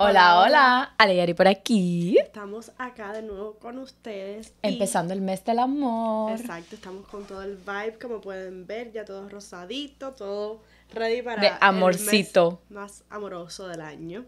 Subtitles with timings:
[0.00, 2.16] Hola, hola, Alegari por aquí.
[2.18, 4.54] Estamos acá de nuevo con ustedes.
[4.62, 6.38] y- Empezando el mes del amor.
[6.38, 10.60] Exacto, estamos con todo el vibe, como pueden ver, ya todo rosadito, todo
[10.92, 12.60] ready para De el amorcito.
[12.68, 14.24] mes más amoroso del año.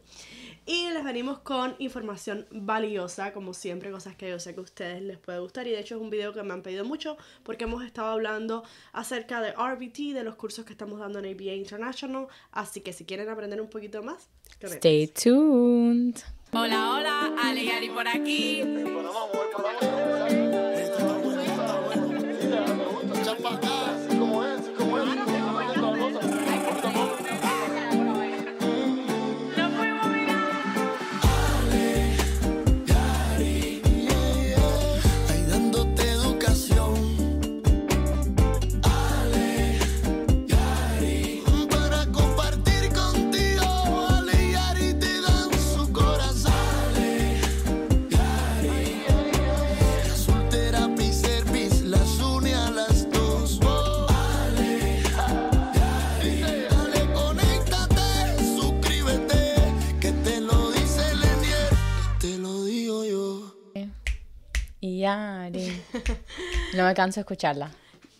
[0.67, 5.03] Y les venimos con información valiosa, como siempre, cosas que yo sé que a ustedes
[5.03, 5.67] les puede gustar.
[5.67, 8.63] Y de hecho es un video que me han pedido mucho porque hemos estado hablando
[8.93, 12.27] acerca de RBT, de los cursos que estamos dando en ABA International.
[12.53, 14.29] Así que si quieren aprender un poquito más.
[14.63, 16.17] Stay tuned.
[16.53, 18.63] Hola, hola, Ale y Ari por aquí.
[66.77, 67.71] No me canso de escucharla.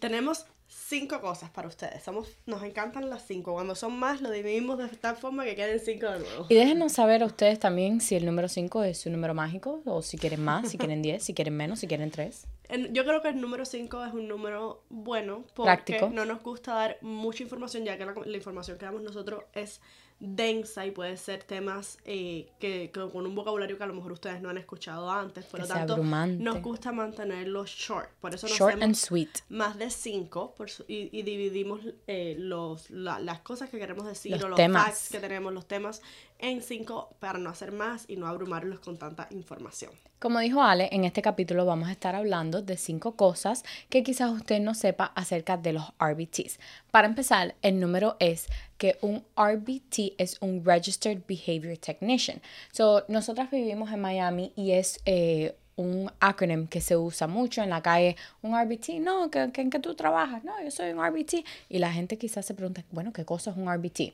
[0.01, 2.03] Tenemos cinco cosas para ustedes.
[2.03, 3.53] Somos, nos encantan las cinco.
[3.53, 6.47] Cuando son más, lo dividimos de tal forma que queden cinco de nuevo.
[6.49, 10.03] Y déjenos saber a ustedes también si el número 5 es su número mágico o
[10.03, 12.47] si quieren más, si quieren 10, si quieren menos, si quieren 3.
[12.71, 16.11] En- Yo creo que el número 5 es un número bueno porque Práctico.
[16.13, 19.81] no nos gusta dar mucha información, ya que la, la información que damos nosotros es
[20.21, 24.13] densa y puede ser temas eh, que, que con un vocabulario que a lo mejor
[24.13, 25.47] ustedes no han escuchado antes.
[25.47, 28.11] Por Que lo tanto, nos gusta mantenerlos short.
[28.21, 29.31] Por eso nos Short and hacemos sweet.
[29.49, 30.55] más de 5
[30.89, 34.85] y, y dividimos eh, los, la- las cosas que queremos decir Los o los temas.
[34.85, 36.03] facts que tenemos, los temas
[36.39, 39.93] en 5 para no hacer más y no abrumarlos con tanta información.
[40.21, 44.31] Como dijo Ale, en este capítulo vamos a estar hablando de cinco cosas que quizás
[44.31, 46.59] usted no sepa acerca de los RBTs.
[46.91, 52.43] Para empezar, el número es que un RBT es un Registered Behavior Technician.
[52.71, 57.71] So, nosotras vivimos en Miami y es eh, un acronym que se usa mucho en
[57.71, 58.17] la calle.
[58.43, 60.45] Un RBT, no, ¿que, ¿en qué tú trabajas?
[60.45, 61.47] No, yo soy un RBT.
[61.71, 64.13] Y la gente quizás se pregunta, bueno, ¿qué cosa es un RBT?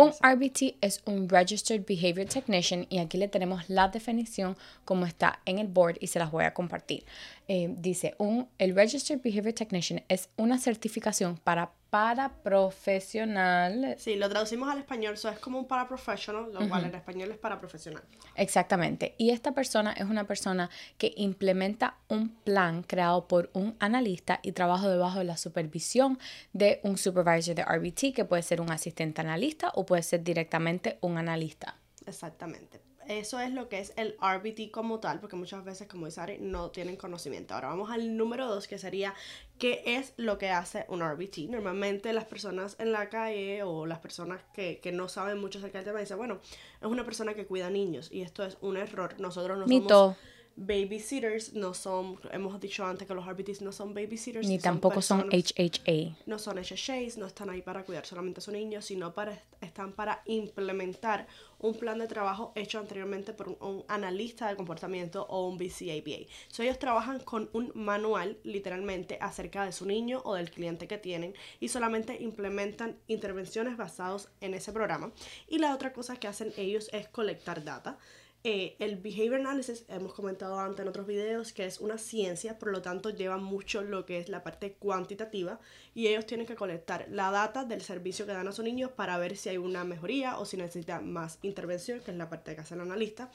[0.00, 5.40] Un RBT es un Registered Behavior Technician y aquí le tenemos la definición como está
[5.44, 7.04] en el board y se las voy a compartir.
[7.48, 14.02] Eh, dice, un, el Registered Behavior Technician es una certificación para paraprofesionales.
[14.02, 17.38] Sí, lo traducimos al español, eso es como un paraprofessional, lo cual en español es
[17.38, 18.02] paraprofesional.
[18.34, 19.14] Exactamente.
[19.16, 24.52] Y esta persona es una persona que implementa un plan creado por un analista y
[24.52, 26.18] trabaja debajo de la supervisión
[26.52, 30.98] de un supervisor de RBT, que puede ser un asistente analista o puede ser directamente
[31.00, 31.76] un analista.
[32.06, 32.87] Exactamente.
[33.08, 36.38] Eso es lo que es el RBT como tal, porque muchas veces, como dice Ari,
[36.40, 37.54] no tienen conocimiento.
[37.54, 39.14] Ahora vamos al número dos, que sería
[39.58, 41.48] qué es lo que hace un RBT.
[41.48, 45.78] Normalmente las personas en la calle o las personas que, que no saben mucho acerca
[45.78, 46.38] del tema dicen, bueno,
[46.82, 49.18] es una persona que cuida niños y esto es un error.
[49.18, 49.88] Nosotros no Mito.
[49.88, 50.16] somos
[50.58, 54.46] babysitters, no son, hemos dicho antes que los RBTs no son babysitters.
[54.46, 56.16] Ni son tampoco son personas- HHA.
[56.26, 59.92] no son HHAs, no están ahí para cuidar solamente a su niño, sino para, están
[59.92, 61.26] para implementar
[61.60, 66.26] un plan de trabajo hecho anteriormente por un, un analista de comportamiento o un BCABA.
[66.48, 70.98] So, ellos trabajan con un manual, literalmente, acerca de su niño o del cliente que
[70.98, 75.12] tienen y solamente implementan intervenciones basadas en ese programa.
[75.48, 77.98] Y la otra cosa que hacen ellos es colectar data.
[78.44, 82.70] Eh, el behavior analysis, hemos comentado antes en otros videos, que es una ciencia, por
[82.70, 85.58] lo tanto lleva mucho lo que es la parte cuantitativa
[85.92, 89.18] y ellos tienen que colectar la data del servicio que dan a sus niños para
[89.18, 92.60] ver si hay una mejoría o si necesita más intervención, que es la parte que
[92.60, 93.28] hace el analista.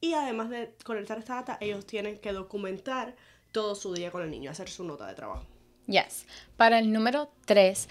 [0.00, 3.14] Y además de colectar esta data, ellos tienen que documentar
[3.52, 5.57] todo su día con el niño, hacer su nota de trabajo.
[5.88, 6.26] Yes.
[6.58, 7.88] Para el número 3,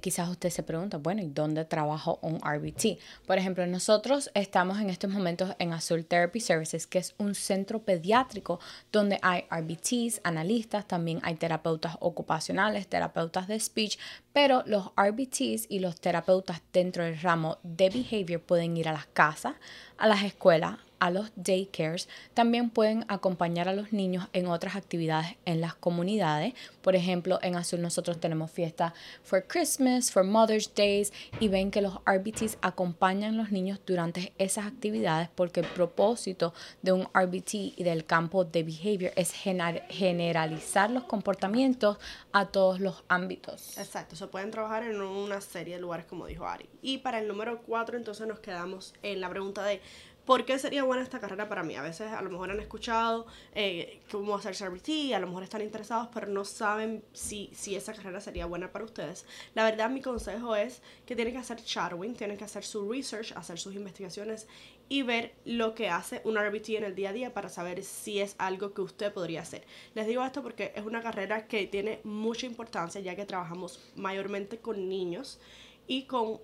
[0.00, 2.98] quizás usted se pregunta, bueno, ¿y dónde trabajo un RBT?
[3.28, 7.80] Por ejemplo, nosotros estamos en estos momentos en Azul Therapy Services, que es un centro
[7.84, 8.58] pediátrico
[8.90, 13.98] donde hay RBTs, analistas, también hay terapeutas ocupacionales, terapeutas de speech,
[14.32, 19.06] pero los RBTs y los terapeutas dentro del ramo de behavior pueden ir a las
[19.06, 19.54] casas,
[19.96, 25.36] a las escuelas, a los daycares, también pueden acompañar a los niños en otras actividades
[25.44, 26.54] en las comunidades.
[26.82, 28.92] Por ejemplo, en Azul nosotros tenemos fiestas
[29.22, 34.32] for Christmas, for Mother's Days y ven que los RBTs acompañan a los niños durante
[34.38, 36.52] esas actividades porque el propósito
[36.82, 41.98] de un RBT y del campo de behavior es gener- generalizar los comportamientos
[42.32, 43.78] a todos los ámbitos.
[43.78, 46.68] Exacto, se pueden trabajar en una serie de lugares como dijo Ari.
[46.82, 49.80] Y para el número 4 entonces nos quedamos en la pregunta de
[50.28, 51.74] ¿por qué sería buena esta carrera para mí?
[51.74, 55.62] A veces a lo mejor han escuchado eh, cómo hacer RBT, a lo mejor están
[55.62, 59.24] interesados, pero no saben si, si esa carrera sería buena para ustedes.
[59.54, 63.32] La verdad, mi consejo es que tienen que hacer shadowing, tienen que hacer su research,
[63.36, 64.46] hacer sus investigaciones
[64.90, 68.20] y ver lo que hace un RBT en el día a día para saber si
[68.20, 69.64] es algo que usted podría hacer.
[69.94, 74.58] Les digo esto porque es una carrera que tiene mucha importancia ya que trabajamos mayormente
[74.58, 75.40] con niños
[75.86, 76.38] y con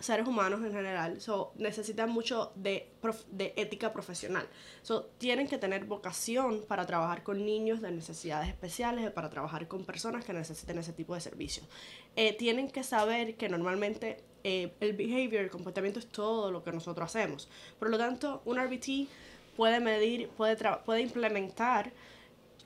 [0.00, 1.20] seres humanos en general.
[1.20, 4.46] So, necesitan mucho de, prof- de ética profesional.
[4.82, 9.84] So, tienen que tener vocación para trabajar con niños de necesidades especiales, para trabajar con
[9.84, 11.66] personas que necesiten ese tipo de servicios.
[12.16, 16.72] Eh, tienen que saber que normalmente eh, el behavior, el comportamiento es todo lo que
[16.72, 17.48] nosotros hacemos.
[17.78, 19.08] Por lo tanto, un RBT
[19.56, 21.92] puede medir, puede, puede implementar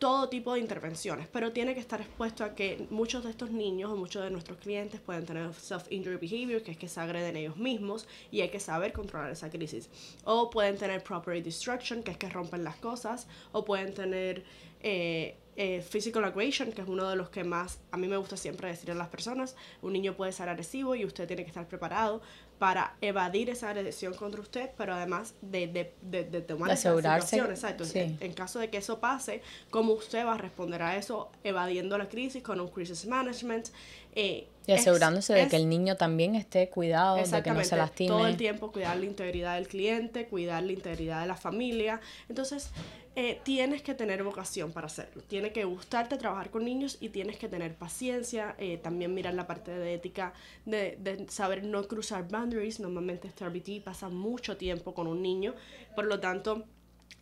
[0.05, 3.91] todo tipo de intervenciones, pero tiene que estar expuesto a que muchos de estos niños
[3.91, 7.57] o muchos de nuestros clientes pueden tener self-injury behavior, que es que se agreden ellos
[7.57, 9.89] mismos y hay que saber controlar esa crisis.
[10.25, 14.45] O pueden tener property destruction, que es que rompen las cosas, o pueden tener
[14.83, 18.37] eh, eh, physical aggression, que es uno de los que más a mí me gusta
[18.37, 19.57] siempre decir a las personas.
[19.83, 22.23] Un niño puede ser agresivo y usted tiene que estar preparado
[22.59, 27.29] para evadir esa agresión contra usted, pero además de, de, de, de tomar esa asegurarse,
[27.37, 27.85] situación, exacto.
[27.85, 27.99] sí.
[27.99, 31.99] En, en caso de que eso pase, ¿cómo usted va a responder a eso evadiendo
[31.99, 33.69] la crisis con un crisis management?
[34.15, 37.65] Eh, Y es- asegurándose de es- que el niño también esté cuidado, de que no
[37.65, 38.09] se lastime.
[38.09, 42.01] todo el tiempo cuidar la integridad del cliente, cuidar la integridad de la familia.
[42.29, 42.71] Entonces,
[43.17, 45.23] eh, tienes que tener vocación para hacerlo.
[45.29, 48.55] Tiene que gustarte trabajar con niños y tienes que tener paciencia.
[48.59, 50.33] eh, también mirar la parte de ética,
[50.65, 52.81] de, de saber no cruzar boundaries.
[52.81, 55.55] Normalmente este RBT pasa mucho tiempo con un niño,
[55.95, 56.65] por lo tanto,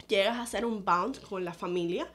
[0.08, 2.06] llegas a hacer un bound con la familia,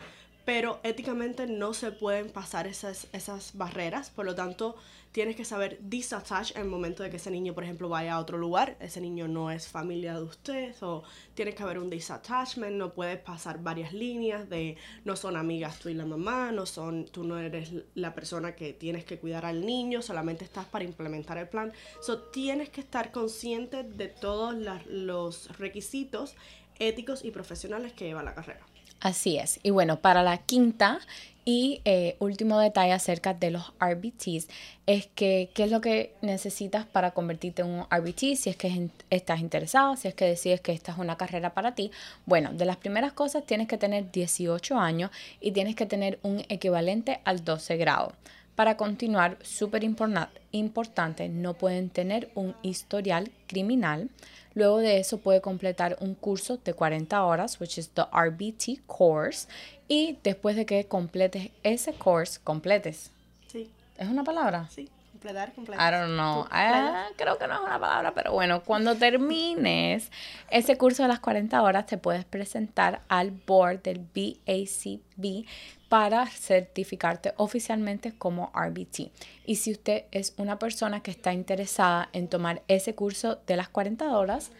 [0.47, 4.77] pero éticamente no se pueden pasar esas, esas barreras, por lo tanto
[5.11, 8.19] tienes que saber disattach en el momento de que ese niño, por ejemplo, vaya a
[8.19, 11.03] otro lugar, ese niño no es familia de usted, o
[11.33, 15.89] tiene que haber un disattachment, no puedes pasar varias líneas de no son amigas tú
[15.89, 19.65] y la mamá, no son, tú no eres la persona que tienes que cuidar al
[19.65, 21.73] niño, solamente estás para implementar el plan.
[21.99, 24.55] So, tienes que estar consciente de todos
[24.85, 26.37] los requisitos
[26.79, 28.65] éticos y profesionales que lleva la carrera.
[28.99, 29.59] Así es.
[29.63, 30.99] Y bueno, para la quinta
[31.45, 34.49] y eh, último detalle acerca de los RBTs
[34.85, 38.89] es que qué es lo que necesitas para convertirte en un RBT, si es que
[39.09, 41.89] estás interesado, si es que decides que esta es una carrera para ti.
[42.25, 45.09] Bueno, de las primeras cosas tienes que tener 18 años
[45.39, 48.11] y tienes que tener un equivalente al 12 grado.
[48.57, 54.09] Para continuar, súper importante, no pueden tener un historial criminal.
[54.55, 59.47] Luego de eso puede completar un curso de 40 horas, which is the RBT course.
[59.87, 63.11] Y después de que completes ese course, completes.
[63.45, 64.67] Sí, ¿Es una palabra?
[64.71, 65.93] sí, completar, completar.
[65.93, 66.45] I don't know.
[66.51, 70.11] Ah, creo que no es una palabra, pero bueno, cuando termines
[70.49, 75.45] ese curso de las 40 horas, te puedes presentar al board del BACB
[75.89, 79.11] para certificarte oficialmente como RBT.
[79.45, 83.69] Y si usted es una persona que está interesada en tomar ese curso de las
[83.69, 84.51] 40 horas,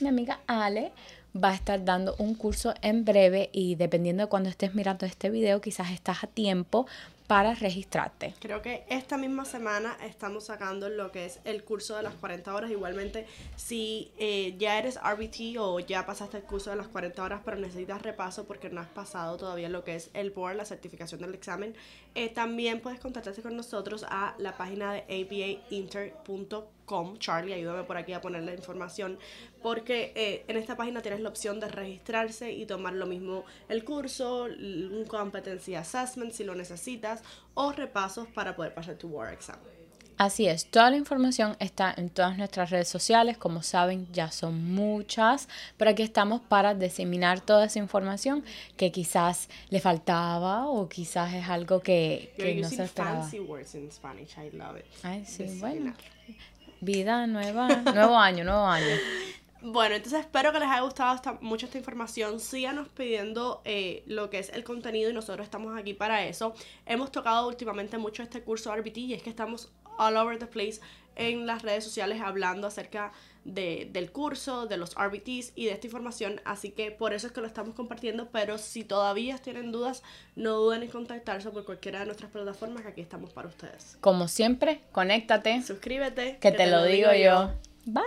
[0.00, 0.92] mi amiga Ale
[1.36, 5.28] va a estar dando un curso en breve y dependiendo de cuando estés mirando este
[5.28, 6.86] video, quizás estás a tiempo
[7.26, 8.34] para registrarte.
[8.40, 12.54] Creo que esta misma semana estamos sacando lo que es el curso de las 40
[12.54, 12.70] horas.
[12.70, 13.26] Igualmente,
[13.56, 17.56] si eh, ya eres RBT o ya pasaste el curso de las 40 horas, pero
[17.56, 21.34] necesitas repaso porque no has pasado todavía lo que es el board, la certificación del
[21.34, 21.74] examen,
[22.14, 25.04] eh, también puedes contactarte con nosotros a la página de
[25.70, 26.76] abainter.com.
[27.18, 29.18] Charlie, ayúdame por aquí a poner la información,
[29.60, 33.84] porque eh, en esta página tienes la opción de registrarse y tomar lo mismo el
[33.84, 37.15] curso, un competency assessment si lo necesitas,
[37.54, 39.56] o repasos para poder pasar tu board exam.
[40.18, 44.64] Así es, toda la información está en todas nuestras redes sociales, como saben ya son
[44.74, 45.46] muchas,
[45.76, 48.42] pero aquí estamos para diseminar toda esa información
[48.78, 53.20] que quizás le faltaba o quizás es algo que, You're que no se esperaba.
[53.20, 54.86] fancy words in Spanish, I love it.
[55.02, 55.92] Ay, sí, bueno,
[56.80, 58.86] vida nueva, nuevo año, nuevo año.
[59.68, 62.38] Bueno, entonces espero que les haya gustado esta- mucho esta información.
[62.38, 66.54] Síganos pidiendo eh, lo que es el contenido y nosotros estamos aquí para eso.
[66.86, 70.80] Hemos tocado últimamente mucho este curso RBT y es que estamos all over the place
[71.16, 73.10] en las redes sociales hablando acerca
[73.44, 76.40] de, del curso, de los RBTs y de esta información.
[76.44, 78.28] Así que por eso es que lo estamos compartiendo.
[78.30, 80.02] Pero si todavía tienen dudas,
[80.36, 83.96] no duden en contactarse por cualquiera de nuestras plataformas que aquí estamos para ustedes.
[84.00, 86.36] Como siempre, conéctate, Suscríbete.
[86.40, 87.50] que te lo digo yo.
[87.86, 88.02] Bye.